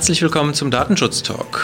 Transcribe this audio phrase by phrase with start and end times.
[0.00, 1.60] Herzlich willkommen zum Datenschutz Talk.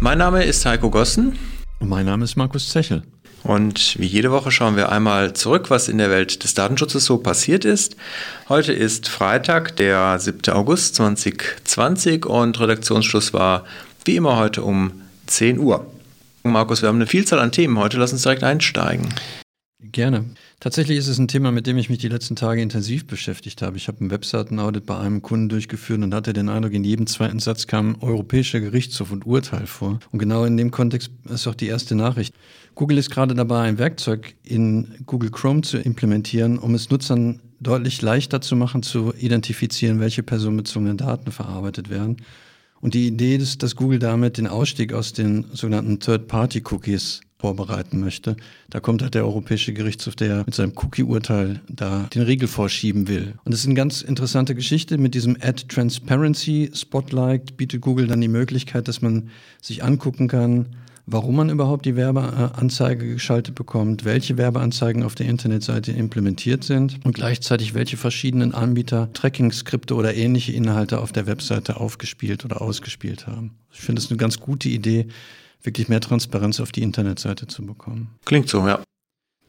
[0.00, 1.38] Mein Name ist Heiko Gossen.
[1.80, 3.02] Und mein Name ist Markus Zechel.
[3.42, 7.18] Und wie jede Woche schauen wir einmal zurück, was in der Welt des Datenschutzes so
[7.18, 7.94] passiert ist.
[8.48, 10.50] Heute ist Freitag, der 7.
[10.54, 13.66] August 2020 und Redaktionsschluss war
[14.06, 15.86] wie immer heute um 10 Uhr.
[16.42, 17.98] Markus, wir haben eine Vielzahl an Themen heute.
[17.98, 19.08] Lass uns direkt einsteigen.
[19.80, 20.24] Gerne.
[20.60, 23.76] Tatsächlich ist es ein Thema, mit dem ich mich die letzten Tage intensiv beschäftigt habe.
[23.76, 27.38] Ich habe einen Webseitenaudit bei einem Kunden durchgeführt und hatte den Eindruck, in jedem zweiten
[27.38, 30.00] Satz kam europäischer Gerichtshof und Urteil vor.
[30.10, 32.34] Und genau in dem Kontext ist auch die erste Nachricht.
[32.74, 38.00] Google ist gerade dabei, ein Werkzeug in Google Chrome zu implementieren, um es Nutzern deutlich
[38.02, 42.16] leichter zu machen, zu identifizieren, welche personenbezogenen Daten verarbeitet werden.
[42.84, 48.36] Und die Idee ist, dass Google damit den Ausstieg aus den sogenannten Third-Party-Cookies vorbereiten möchte.
[48.68, 53.36] Da kommt halt der Europäische Gerichtshof, der mit seinem Cookie-Urteil da den Riegel vorschieben will.
[53.42, 54.98] Und das ist eine ganz interessante Geschichte.
[54.98, 59.30] Mit diesem Ad Transparency Spotlight bietet Google dann die Möglichkeit, dass man
[59.62, 60.66] sich angucken kann,
[61.06, 67.14] warum man überhaupt die Werbeanzeige geschaltet bekommt, welche Werbeanzeigen auf der Internetseite implementiert sind und
[67.14, 73.52] gleichzeitig welche verschiedenen Anbieter Tracking-Skripte oder ähnliche Inhalte auf der Webseite aufgespielt oder ausgespielt haben.
[73.72, 75.08] Ich finde es eine ganz gute Idee,
[75.62, 78.10] wirklich mehr Transparenz auf die Internetseite zu bekommen.
[78.24, 78.80] Klingt so, ja.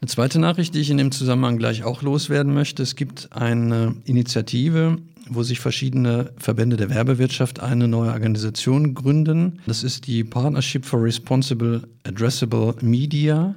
[0.00, 2.82] Eine zweite Nachricht, die ich in dem Zusammenhang gleich auch loswerden möchte.
[2.82, 4.98] Es gibt eine Initiative,
[5.28, 9.60] wo sich verschiedene Verbände der Werbewirtschaft eine neue Organisation gründen.
[9.66, 13.54] Das ist die Partnership for Responsible Addressable Media.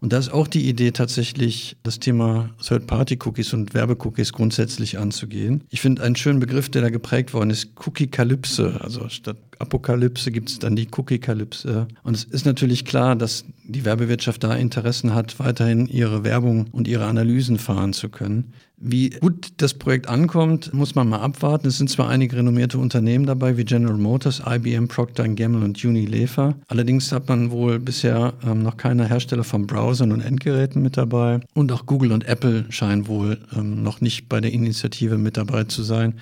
[0.00, 5.64] Und da ist auch die Idee tatsächlich, das Thema Third-Party-Cookies und Werbecookies grundsätzlich anzugehen.
[5.70, 8.80] Ich finde einen schönen Begriff, der da geprägt worden ist, Cookie-Kalypse.
[8.80, 11.88] Also statt Apokalypse gibt es dann die Cookie-Kalypse.
[12.04, 16.86] Und es ist natürlich klar, dass die Werbewirtschaft da Interessen hat, weiterhin ihre Werbung und
[16.86, 18.52] ihre Analysen fahren zu können.
[18.80, 21.66] Wie gut das Projekt ankommt, muss man mal abwarten.
[21.66, 26.54] Es sind zwar einige renommierte Unternehmen dabei, wie General Motors, IBM, Procter Gamble und Unilever.
[26.68, 31.40] Allerdings hat man wohl bisher ähm, noch keine Hersteller von Browsern und Endgeräten mit dabei.
[31.54, 35.64] Und auch Google und Apple scheinen wohl ähm, noch nicht bei der Initiative mit dabei
[35.64, 36.14] zu sein.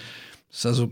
[0.50, 0.91] Es ist also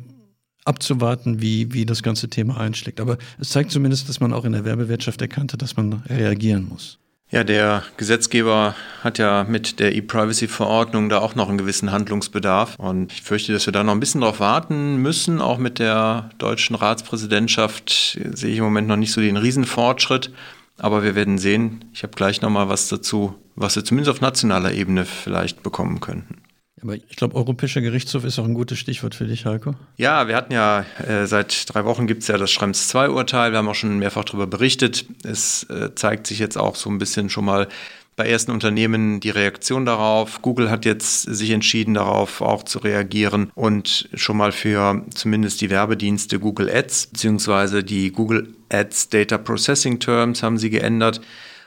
[0.66, 3.00] abzuwarten, wie, wie das ganze Thema einschlägt.
[3.00, 6.68] Aber es zeigt zumindest, dass man auch in der Werbewirtschaft erkannt hat, dass man reagieren
[6.68, 6.98] muss.
[7.34, 12.76] Ja, der Gesetzgeber hat ja mit der E-Privacy-Verordnung da auch noch einen gewissen Handlungsbedarf.
[12.78, 15.40] Und ich fürchte, dass wir da noch ein bisschen drauf warten müssen.
[15.40, 20.30] Auch mit der deutschen Ratspräsidentschaft sehe ich im Moment noch nicht so den Riesenfortschritt.
[20.78, 21.84] Aber wir werden sehen.
[21.92, 25.98] Ich habe gleich noch mal was dazu, was wir zumindest auf nationaler Ebene vielleicht bekommen
[25.98, 26.40] könnten.
[26.84, 29.74] Aber ich glaube, Europäischer Gerichtshof ist auch ein gutes Stichwort für dich, Heiko.
[29.96, 33.52] Ja, wir hatten ja äh, seit drei Wochen gibt es ja das Schrems 2-Urteil.
[33.52, 35.06] Wir haben auch schon mehrfach darüber berichtet.
[35.24, 37.68] Es äh, zeigt sich jetzt auch so ein bisschen schon mal
[38.16, 40.42] bei ersten Unternehmen die Reaktion darauf.
[40.42, 45.70] Google hat jetzt sich entschieden, darauf auch zu reagieren und schon mal für zumindest die
[45.70, 47.82] Werbedienste Google Ads bzw.
[47.82, 51.22] die Google Ads Data Processing Terms haben sie geändert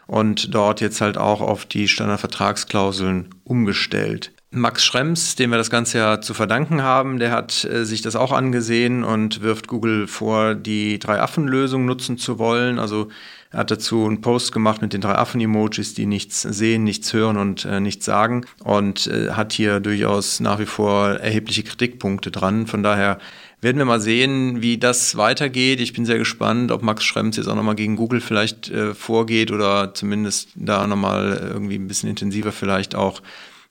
[0.06, 4.32] und dort jetzt halt auch auf die Standardvertragsklauseln umgestellt.
[4.60, 8.16] Max Schrems, dem wir das Ganze ja zu verdanken haben, der hat äh, sich das
[8.16, 12.80] auch angesehen und wirft Google vor, die Drei-Affen-Lösung nutzen zu wollen.
[12.80, 13.10] Also
[13.52, 17.38] er hat dazu einen Post gemacht mit den drei Affen-Emojis, die nichts sehen, nichts hören
[17.38, 22.68] und äh, nichts sagen und äh, hat hier durchaus nach wie vor erhebliche Kritikpunkte dran.
[22.68, 23.20] Von daher
[23.62, 25.80] werden wir mal sehen, wie das weitergeht.
[25.80, 29.52] Ich bin sehr gespannt, ob Max Schrems jetzt auch nochmal gegen Google vielleicht äh, vorgeht
[29.52, 33.22] oder zumindest da nochmal irgendwie ein bisschen intensiver vielleicht auch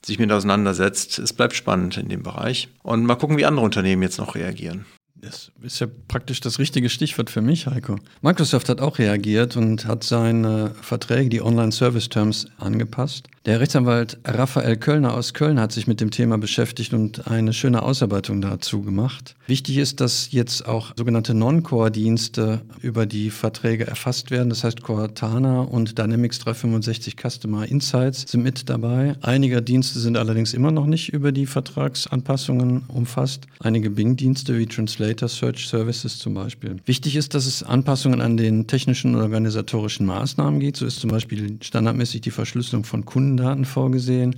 [0.05, 1.19] sich mit auseinandersetzt.
[1.19, 2.69] Es bleibt spannend in dem Bereich.
[2.83, 4.85] Und mal gucken, wie andere Unternehmen jetzt noch reagieren.
[5.19, 7.97] Das ist ja praktisch das richtige Stichwort für mich, Heiko.
[8.21, 13.27] Microsoft hat auch reagiert und hat seine Verträge, die Online-Service-Terms, angepasst.
[13.47, 17.81] Der Rechtsanwalt Raphael Kölner aus Köln hat sich mit dem Thema beschäftigt und eine schöne
[17.81, 19.35] Ausarbeitung dazu gemacht.
[19.47, 24.49] Wichtig ist, dass jetzt auch sogenannte Non-Core-Dienste über die Verträge erfasst werden.
[24.49, 29.15] Das heißt, Cortana und Dynamics 365 Customer Insights sind mit dabei.
[29.21, 33.47] Einige Dienste sind allerdings immer noch nicht über die Vertragsanpassungen umfasst.
[33.61, 36.75] Einige Bing-Dienste wie Translator Search Services zum Beispiel.
[36.85, 40.75] Wichtig ist, dass es Anpassungen an den technischen und organisatorischen Maßnahmen geht.
[40.75, 44.35] So ist zum Beispiel standardmäßig die Verschlüsselung von Kunden Kundendaten vorgesehen.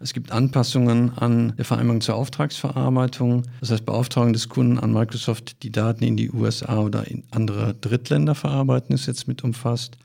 [0.00, 3.44] Es gibt Anpassungen an der Vereinbarung zur Auftragsverarbeitung.
[3.60, 7.74] Das heißt, Beauftragung des Kunden an Microsoft, die Daten in die USA oder in andere
[7.74, 9.98] Drittländer verarbeiten, ist jetzt mit umfasst.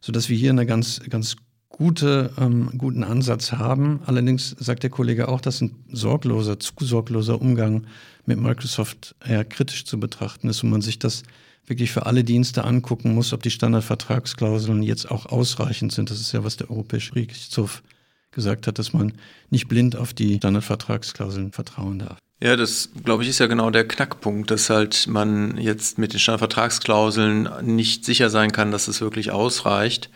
[0.00, 1.36] Sodass wir hier einen ganz, ganz
[1.76, 4.00] gute, ähm, guten Ansatz haben.
[4.06, 7.86] Allerdings sagt der Kollege auch, dass ein sorgloser, zu sorgloser Umgang
[8.26, 11.24] mit Microsoft eher kritisch zu betrachten ist und man sich das
[11.66, 16.10] wirklich für alle Dienste angucken muss, ob die Standardvertragsklauseln jetzt auch ausreichend sind.
[16.10, 17.82] Das ist ja, was der Europäische Gerichtshof
[18.30, 19.12] gesagt hat, dass man
[19.50, 22.18] nicht blind auf die Standardvertragsklauseln vertrauen darf.
[22.40, 26.20] Ja, das glaube ich ist ja genau der Knackpunkt, dass halt man jetzt mit den
[26.20, 30.10] Standardvertragsklauseln nicht sicher sein kann, dass es wirklich ausreicht.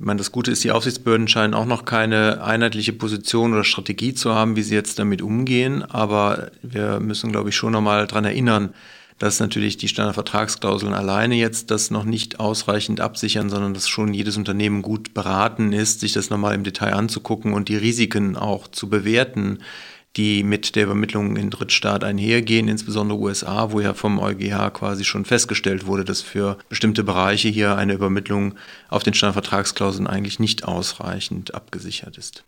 [0.00, 4.14] Ich meine, das Gute ist, die Aufsichtsbehörden scheinen auch noch keine einheitliche Position oder Strategie
[4.14, 5.82] zu haben, wie sie jetzt damit umgehen.
[5.82, 8.70] Aber wir müssen, glaube ich, schon nochmal daran erinnern,
[9.18, 14.38] dass natürlich die Standardvertragsklauseln alleine jetzt das noch nicht ausreichend absichern, sondern dass schon jedes
[14.38, 18.88] Unternehmen gut beraten ist, sich das nochmal im Detail anzugucken und die Risiken auch zu
[18.88, 19.58] bewerten,
[20.16, 25.24] die mit der Übermittlung in Drittstaat einhergehen, insbesondere USA, wo ja vom EuGH quasi schon
[25.24, 28.54] festgestellt wurde, dass für bestimmte Bereiche hier eine Übermittlung
[28.88, 32.44] auf den Standardvertragsklauseln eigentlich nicht ausreichend abgesichert ist.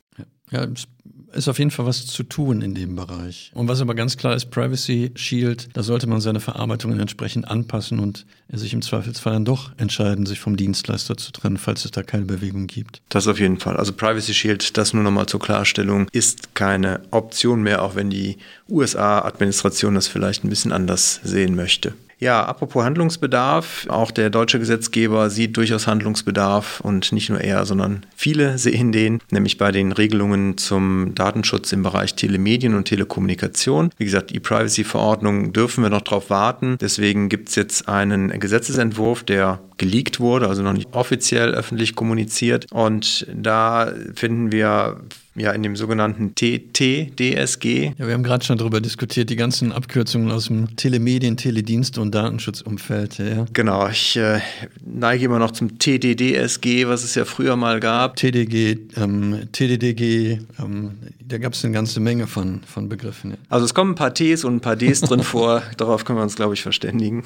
[0.50, 0.86] Ja, es
[1.34, 3.50] ist auf jeden Fall was zu tun in dem Bereich.
[3.54, 7.98] Und was aber ganz klar ist, Privacy Shield, da sollte man seine Verarbeitungen entsprechend anpassen
[7.98, 12.02] und sich im Zweifelsfall dann doch entscheiden, sich vom Dienstleister zu trennen, falls es da
[12.02, 13.00] keine Bewegung gibt.
[13.08, 13.76] Das auf jeden Fall.
[13.76, 18.38] Also Privacy Shield, das nur nochmal zur Klarstellung, ist keine Option mehr, auch wenn die
[18.68, 21.94] USA-Administration das vielleicht ein bisschen anders sehen möchte.
[22.22, 28.06] Ja, apropos Handlungsbedarf, auch der deutsche Gesetzgeber sieht durchaus Handlungsbedarf und nicht nur er, sondern
[28.14, 33.90] viele sehen den, nämlich bei den Regelungen zum Datenschutz im Bereich Telemedien und Telekommunikation.
[33.98, 36.76] Wie gesagt, die Privacy-Verordnung dürfen wir noch drauf warten.
[36.80, 42.66] Deswegen gibt es jetzt einen Gesetzesentwurf, der geleakt wurde, also noch nicht offiziell öffentlich kommuniziert.
[42.72, 45.00] Und da finden wir
[45.34, 47.92] ja in dem sogenannten TTDSG.
[47.96, 52.14] Ja, wir haben gerade schon darüber diskutiert, die ganzen Abkürzungen aus dem Telemedien, Teledienste und
[52.14, 53.18] Datenschutzumfeld.
[53.18, 53.46] Ja.
[53.52, 54.40] Genau, ich äh,
[54.84, 58.16] neige immer noch zum TDDSG, was es ja früher mal gab.
[58.16, 63.32] TDG, ähm, TDDG, ähm, da gab es eine ganze Menge von, von Begriffen.
[63.32, 63.36] Ja.
[63.48, 66.24] Also es kommen ein paar Ts und ein paar Ds drin vor, darauf können wir
[66.24, 67.24] uns, glaube ich, verständigen.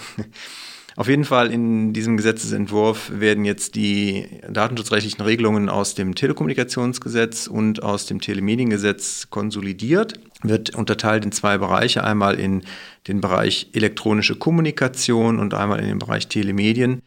[0.97, 7.83] Auf jeden Fall in diesem Gesetzesentwurf werden jetzt die datenschutzrechtlichen Regelungen aus dem Telekommunikationsgesetz und
[7.83, 12.63] aus dem Telemediengesetz konsolidiert, wird unterteilt in zwei Bereiche, einmal in
[13.09, 17.03] den Bereich elektronische Kommunikation und einmal in den Bereich Telemedien.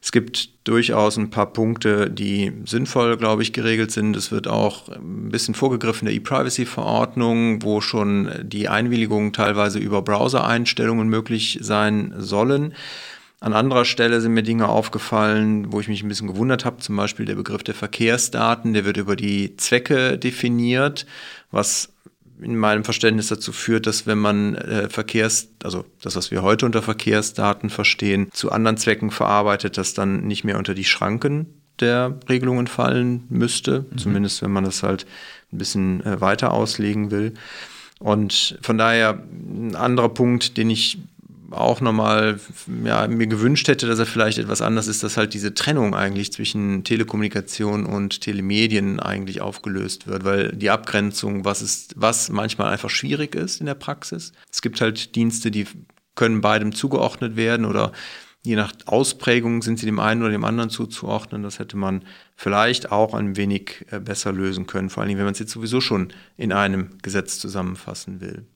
[0.00, 4.16] Es gibt durchaus ein paar Punkte, die sinnvoll, glaube ich, geregelt sind.
[4.16, 11.08] Es wird auch ein bisschen vorgegriffen der E-Privacy-Verordnung, wo schon die Einwilligungen teilweise über Browser-Einstellungen
[11.08, 12.74] möglich sein sollen.
[13.40, 16.78] An anderer Stelle sind mir Dinge aufgefallen, wo ich mich ein bisschen gewundert habe.
[16.78, 21.04] Zum Beispiel der Begriff der Verkehrsdaten, der wird über die Zwecke definiert,
[21.50, 21.90] was
[22.40, 26.66] in meinem Verständnis dazu führt, dass wenn man äh, Verkehrs, also das, was wir heute
[26.66, 31.46] unter Verkehrsdaten verstehen, zu anderen Zwecken verarbeitet, das dann nicht mehr unter die Schranken
[31.80, 33.98] der Regelungen fallen müsste, mhm.
[33.98, 35.06] zumindest wenn man das halt
[35.52, 37.34] ein bisschen äh, weiter auslegen will.
[38.00, 40.98] Und von daher ein anderer Punkt, den ich
[41.54, 42.38] auch nochmal
[42.84, 46.32] ja, mir gewünscht hätte, dass er vielleicht etwas anders ist, dass halt diese Trennung eigentlich
[46.32, 52.90] zwischen Telekommunikation und Telemedien eigentlich aufgelöst wird, weil die Abgrenzung, was ist, was manchmal einfach
[52.90, 54.32] schwierig ist in der Praxis.
[54.50, 55.66] Es gibt halt Dienste, die
[56.14, 57.92] können beidem zugeordnet werden oder
[58.42, 61.42] je nach Ausprägung sind sie dem einen oder dem anderen zuzuordnen.
[61.42, 62.04] Das hätte man
[62.36, 65.80] vielleicht auch ein wenig äh, besser lösen können, vor allem wenn man es jetzt sowieso
[65.80, 68.46] schon in einem Gesetz zusammenfassen will.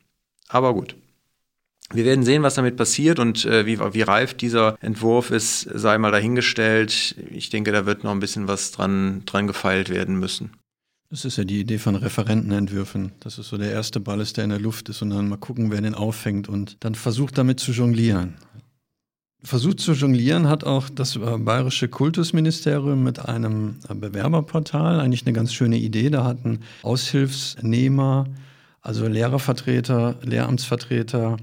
[0.49, 0.94] Aber gut.
[1.93, 5.97] Wir werden sehen, was damit passiert und äh, wie, wie reif dieser Entwurf ist, sei
[5.97, 7.17] mal dahingestellt.
[7.31, 10.51] Ich denke, da wird noch ein bisschen was dran, dran gefeilt werden müssen.
[11.11, 13.13] Das ist ja die Idee von Referentenentwürfen.
[13.21, 15.39] Das ist so der erste Ball ist, der in der Luft ist und dann mal
[15.39, 18.35] gucken, wer den auffängt und dann versucht damit zu jonglieren.
[19.43, 25.01] Versucht zu jonglieren hat auch das äh, Bayerische Kultusministerium mit einem äh, Bewerberportal.
[25.01, 26.11] Eigentlich eine ganz schöne Idee.
[26.11, 28.27] Da hatten Aushilfsnehmer,
[28.83, 31.39] also Lehrervertreter, Lehramtsvertreter,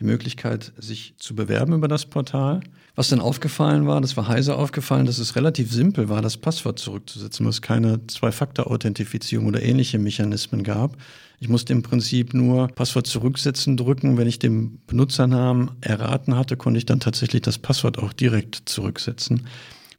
[0.00, 2.60] die Möglichkeit, sich zu bewerben über das Portal.
[2.94, 6.78] Was dann aufgefallen war, das war heiser aufgefallen, dass es relativ simpel war, das Passwort
[6.78, 10.96] zurückzusetzen, weil es keine Zwei-Faktor-Authentifizierung oder ähnliche Mechanismen gab.
[11.38, 14.18] Ich musste im Prinzip nur Passwort zurücksetzen drücken.
[14.18, 19.46] Wenn ich den Benutzernamen erraten hatte, konnte ich dann tatsächlich das Passwort auch direkt zurücksetzen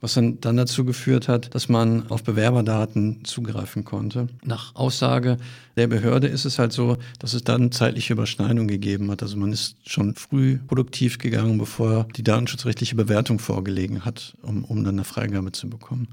[0.01, 4.27] was dann, dann dazu geführt hat, dass man auf Bewerberdaten zugreifen konnte.
[4.43, 5.38] Nach Aussage
[5.77, 9.22] der Behörde ist es halt so, dass es dann zeitliche Überschneidung gegeben hat.
[9.22, 14.84] Also man ist schon früh produktiv gegangen, bevor die datenschutzrechtliche Bewertung vorgelegen hat, um, um
[14.84, 16.10] dann eine Freigabe zu bekommen.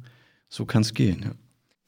[0.51, 1.33] So kann es gehen, ja.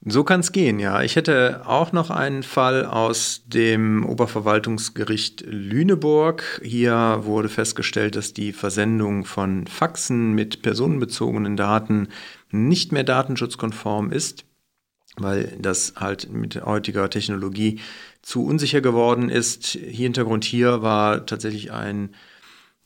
[0.03, 1.03] So kann es gehen, ja.
[1.03, 6.63] Ich hätte auch noch einen Fall aus dem Oberverwaltungsgericht Lüneburg.
[6.65, 12.09] Hier wurde festgestellt, dass die Versendung von Faxen mit personenbezogenen Daten
[12.51, 14.47] nicht mehr datenschutzkonform ist,
[15.19, 17.81] weil das halt mit heutiger Technologie
[18.23, 19.67] zu unsicher geworden ist.
[19.67, 22.15] Hintergrund hier war tatsächlich ein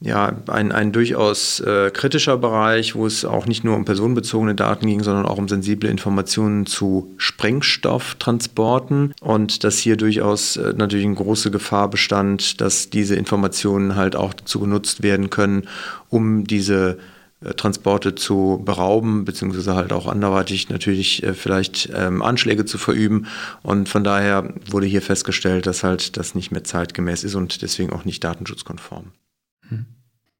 [0.05, 4.87] ja, ein, ein durchaus äh, kritischer Bereich, wo es auch nicht nur um personenbezogene Daten
[4.87, 11.15] ging, sondern auch um sensible Informationen zu Sprengstofftransporten und dass hier durchaus äh, natürlich eine
[11.15, 15.69] große Gefahr bestand, dass diese Informationen halt auch dazu genutzt werden können,
[16.11, 16.99] um diese
[17.41, 23.27] äh, Transporte zu berauben, beziehungsweise halt auch anderweitig natürlich äh, vielleicht ähm, Anschläge zu verüben.
[23.63, 27.91] Und von daher wurde hier festgestellt, dass halt das nicht mehr zeitgemäß ist und deswegen
[27.91, 29.13] auch nicht datenschutzkonform.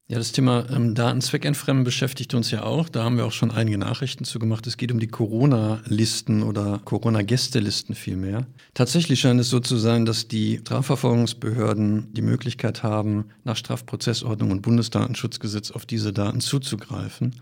[0.07, 2.89] Ja, das Thema ähm, Datenzweckentfremden beschäftigt uns ja auch.
[2.89, 4.67] Da haben wir auch schon einige Nachrichten zu gemacht.
[4.67, 8.45] Es geht um die Corona-Listen oder Corona-Gästelisten vielmehr.
[8.75, 14.61] Tatsächlich scheint es so zu sein, dass die Strafverfolgungsbehörden die Möglichkeit haben, nach Strafprozessordnung und
[14.61, 17.33] Bundesdatenschutzgesetz auf diese Daten zuzugreifen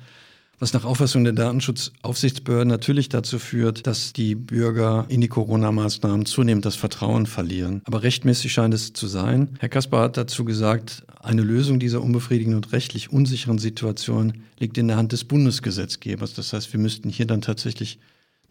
[0.60, 6.66] was nach Auffassung der Datenschutzaufsichtsbehörden natürlich dazu führt, dass die Bürger in die Corona-Maßnahmen zunehmend
[6.66, 7.82] das Vertrauen verlieren.
[7.86, 9.58] Aber rechtmäßig scheint es zu sein.
[9.60, 14.88] Herr Kaspar hat dazu gesagt, eine Lösung dieser unbefriedigenden und rechtlich unsicheren Situation liegt in
[14.88, 16.34] der Hand des Bundesgesetzgebers.
[16.34, 18.00] Das heißt, wir müssten hier dann tatsächlich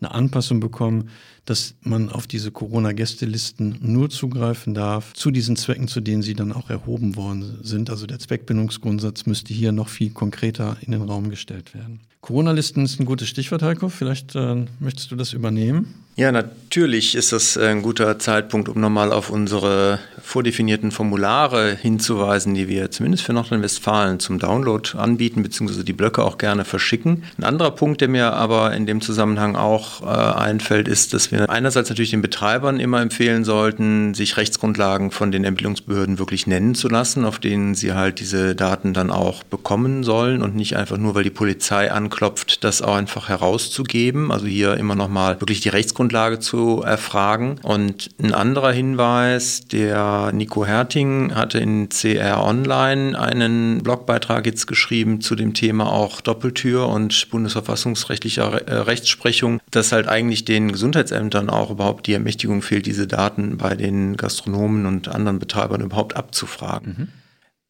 [0.02, 1.10] eine Anpassung bekommen,
[1.44, 6.52] dass man auf diese Corona-Gästelisten nur zugreifen darf, zu diesen Zwecken, zu denen sie dann
[6.52, 7.90] auch erhoben worden sind.
[7.90, 12.00] Also der Zweckbindungsgrundsatz müsste hier noch viel konkreter in den Raum gestellt werden.
[12.22, 13.88] Corona-Listen ist ein gutes Stichwort, Heiko.
[13.88, 16.02] Vielleicht äh, möchtest du das übernehmen?
[16.14, 22.68] Ja, natürlich ist das ein guter Zeitpunkt, um nochmal auf unsere vordefinierten Formulare hinzuweisen, die
[22.68, 27.24] wir zumindest für Nordrhein-Westfalen zum Download anbieten, beziehungsweise die Blöcke auch gerne verschicken.
[27.38, 31.48] Ein anderer Punkt, der mir aber in dem Zusammenhang auch äh, einfällt, ist, dass wir
[31.48, 36.88] einerseits natürlich den Betreibern immer empfehlen sollten, sich Rechtsgrundlagen von den Ermittlungsbehörden wirklich nennen zu
[36.88, 41.14] lassen, auf denen sie halt diese Daten dann auch bekommen sollen und nicht einfach nur,
[41.14, 44.30] weil die Polizei anklopft, das auch einfach herauszugeben.
[44.30, 47.58] Also hier immer nochmal wirklich die Rechtsgrundlage zu erfragen.
[47.62, 55.20] Und ein anderer Hinweis, der Nico Herting hatte in CR Online einen Blogbeitrag jetzt geschrieben
[55.20, 61.70] zu dem Thema auch Doppeltür und bundesverfassungsrechtlicher äh, Rechtsprechung, dass halt eigentlich den Gesundheitsämtern auch
[61.70, 66.96] überhaupt die Ermächtigung fehlt, diese Daten bei den Gastronomen und anderen Betreibern überhaupt abzufragen.
[66.98, 67.21] Mhm.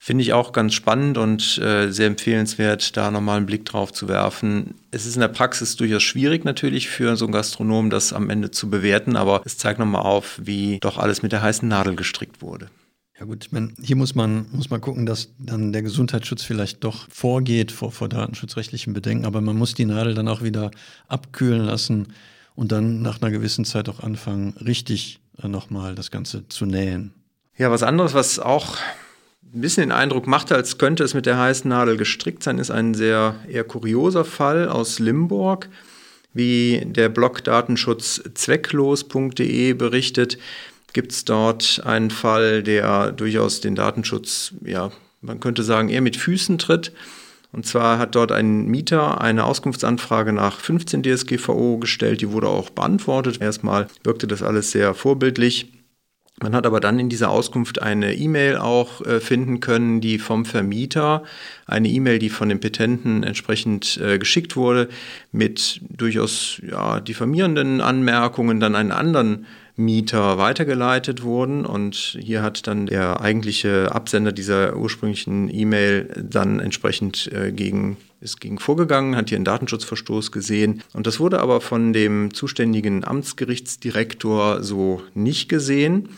[0.05, 4.09] Finde ich auch ganz spannend und äh, sehr empfehlenswert, da nochmal einen Blick drauf zu
[4.09, 4.75] werfen.
[4.91, 8.51] Es ist in der Praxis durchaus schwierig natürlich für so einen Gastronom, das am Ende
[8.51, 12.43] zu bewerten, aber es zeigt nochmal auf, wie doch alles mit der heißen Nadel gestrickt
[12.43, 12.69] wurde.
[13.17, 16.83] Ja gut, ich meine, hier muss man, muss man gucken, dass dann der Gesundheitsschutz vielleicht
[16.83, 20.73] doch vorgeht vor, vor datenschutzrechtlichen Bedenken, aber man muss die Nadel dann auch wieder
[21.07, 22.09] abkühlen lassen
[22.57, 27.15] und dann nach einer gewissen Zeit auch anfangen, richtig äh, nochmal das Ganze zu nähen.
[27.57, 28.79] Ja, was anderes, was auch
[29.55, 32.71] ein bisschen den Eindruck machte, als könnte es mit der heißen Nadel gestrickt sein, ist
[32.71, 35.69] ein sehr eher kurioser Fall aus Limburg.
[36.35, 40.39] Wie der Blog datenschutzzwecklos.de berichtet,
[40.95, 44.91] gibt es dort einen Fall, der durchaus den Datenschutz, ja,
[45.21, 46.93] man könnte sagen, eher mit Füßen tritt.
[47.53, 52.71] Und zwar hat dort ein Mieter eine Auskunftsanfrage nach 15 DSGVO gestellt, die wurde auch
[52.71, 53.43] beantwortet.
[53.43, 55.71] Erstmal wirkte das alles sehr vorbildlich.
[56.43, 60.45] Man hat aber dann in dieser Auskunft eine E-Mail auch äh, finden können, die vom
[60.45, 61.23] Vermieter,
[61.67, 64.89] eine E-Mail, die von dem Petenten entsprechend äh, geschickt wurde,
[65.31, 71.65] mit durchaus ja, diffamierenden Anmerkungen dann einen anderen Mieter weitergeleitet wurden.
[71.65, 78.41] Und hier hat dann der eigentliche Absender dieser ursprünglichen E-Mail dann entsprechend äh, gegen ist
[78.41, 80.83] gegen vorgegangen, hat hier einen Datenschutzverstoß gesehen.
[80.93, 86.09] Und das wurde aber von dem zuständigen Amtsgerichtsdirektor so nicht gesehen.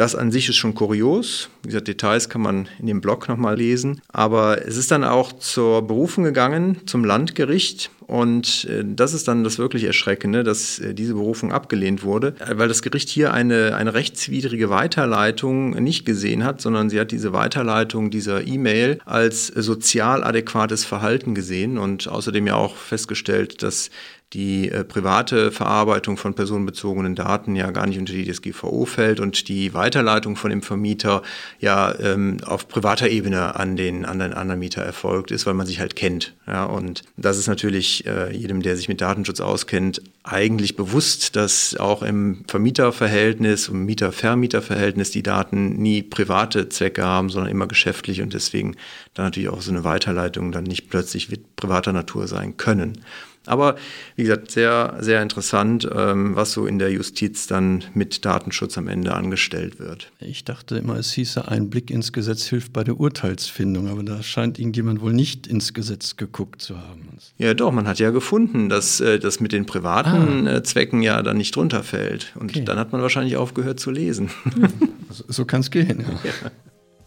[0.00, 1.50] Das an sich ist schon kurios.
[1.62, 4.00] Wie gesagt, Details kann man in dem Blog nochmal lesen.
[4.08, 7.90] Aber es ist dann auch zur Berufung gegangen, zum Landgericht.
[8.06, 12.66] Und äh, das ist dann das wirklich Erschreckende, dass äh, diese Berufung abgelehnt wurde, weil
[12.66, 18.10] das Gericht hier eine, eine rechtswidrige Weiterleitung nicht gesehen hat, sondern sie hat diese Weiterleitung
[18.10, 23.90] dieser E-Mail als sozial adäquates Verhalten gesehen und außerdem ja auch festgestellt, dass
[24.32, 29.48] die äh, private Verarbeitung von personenbezogenen Daten ja gar nicht unter die DSGVO fällt und
[29.48, 31.22] die Weiterleitung von dem Vermieter
[31.58, 35.80] ja ähm, auf privater Ebene an den, an anderen Mieter erfolgt ist, weil man sich
[35.80, 36.34] halt kennt.
[36.46, 41.76] Ja, und das ist natürlich äh, jedem, der sich mit Datenschutz auskennt, eigentlich bewusst, dass
[41.76, 48.32] auch im Vermieterverhältnis und Mieter-Vermieter-Verhältnis die Daten nie private Zwecke haben, sondern immer geschäftlich und
[48.32, 48.76] deswegen
[49.14, 53.02] dann natürlich auch so eine Weiterleitung dann nicht plötzlich privater Natur sein können.
[53.46, 53.76] Aber
[54.16, 58.86] wie gesagt, sehr, sehr interessant, ähm, was so in der Justiz dann mit Datenschutz am
[58.86, 60.12] Ende angestellt wird.
[60.20, 64.22] Ich dachte immer, es hieße, ein Blick ins Gesetz hilft bei der Urteilsfindung, aber da
[64.22, 67.08] scheint irgendjemand wohl nicht ins Gesetz geguckt zu haben.
[67.38, 70.56] Ja, doch, man hat ja gefunden, dass äh, das mit den privaten ah.
[70.56, 72.32] Äh, Zwecken ja dann nicht drunter fällt.
[72.38, 72.64] Und okay.
[72.64, 74.30] dann hat man wahrscheinlich aufgehört zu lesen.
[75.10, 76.30] so, so kann es gehen, ja.
[76.30, 76.50] ja.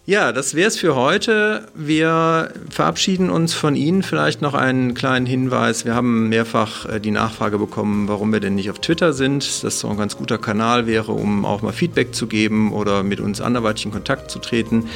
[0.06, 1.70] Ja, das wäre es für heute.
[1.76, 4.04] Wir verabschieden uns von Ihnen.
[4.04, 5.86] Vielleicht noch einen kleinen Hinweis.
[5.86, 9.64] Wir haben mehrfach äh, die Nachfrage bekommen, warum wir denn nicht auf Twitter sind.
[9.64, 13.22] Das so ein ganz guter Kanal wäre, um auch mal Feedback zu geben oder mit
[13.22, 14.90] uns anderweitig in Kontakt zu treten.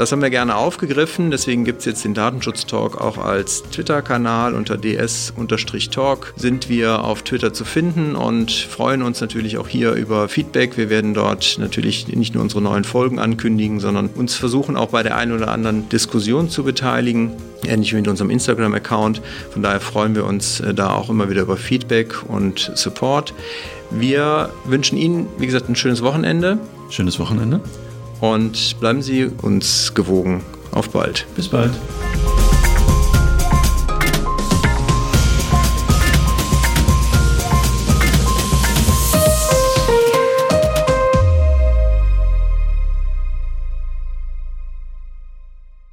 [0.00, 4.78] Das haben wir gerne aufgegriffen, deswegen gibt es jetzt den Datenschutz-Talk auch als Twitter-Kanal unter
[4.78, 10.78] ds-talk sind wir auf Twitter zu finden und freuen uns natürlich auch hier über Feedback.
[10.78, 15.02] Wir werden dort natürlich nicht nur unsere neuen Folgen ankündigen, sondern uns versuchen auch bei
[15.02, 17.32] der einen oder anderen Diskussion zu beteiligen,
[17.66, 19.20] ähnlich wie mit unserem Instagram-Account.
[19.50, 23.34] Von daher freuen wir uns äh, da auch immer wieder über Feedback und Support.
[23.90, 26.56] Wir wünschen Ihnen, wie gesagt, ein schönes Wochenende.
[26.88, 27.60] Schönes Wochenende
[28.20, 30.42] und bleiben Sie uns gewogen.
[30.72, 31.26] Auf bald.
[31.34, 31.72] Bis bald.